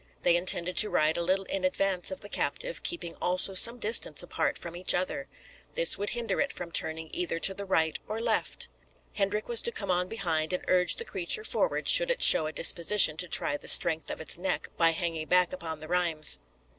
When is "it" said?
6.41-6.51, 12.09-12.23